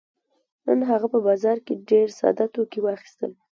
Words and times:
هغه 0.89 1.03
نن 1.07 1.11
په 1.13 1.19
بازار 1.27 1.57
کې 1.65 1.83
ډېر 1.89 2.07
ساده 2.19 2.45
توکي 2.53 2.79
واخيستل. 2.81 3.31